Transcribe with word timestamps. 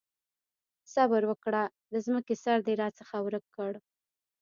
صبره 0.93 1.25
وکړه! 1.29 1.63
د 1.91 1.93
ځمکې 2.05 2.35
سر 2.43 2.57
دې 2.65 2.73
راڅخه 2.81 3.17
ورک 3.25 3.45
کړ. 3.55 3.71